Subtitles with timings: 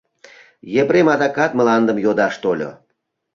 [0.81, 2.71] Епрем адакат мландым йодаш тольо.